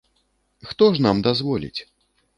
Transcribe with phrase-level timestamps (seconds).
[0.69, 1.79] Хто ж нам дазволіць?